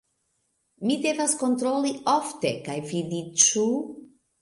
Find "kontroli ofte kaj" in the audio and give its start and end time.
1.43-2.81